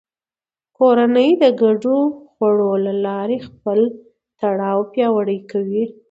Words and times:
کورنۍ 0.77 1.29
د 1.41 1.43
ګډو 1.61 1.97
خوړو 2.31 2.71
له 2.85 2.93
لارې 3.05 3.37
خپل 3.47 3.79
تړاو 4.39 4.79
پیاوړی 4.91 5.39
کوي 5.51 5.83